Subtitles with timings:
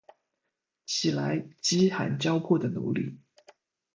[0.87, 3.19] 起来，饥寒交迫的奴隶！